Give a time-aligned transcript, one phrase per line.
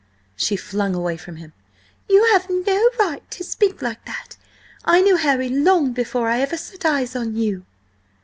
[0.35, 1.53] She flung away from him.
[2.09, 4.35] "You have no right to speak like that.
[4.83, 7.67] I knew Harry long before I ever set eyes on you!"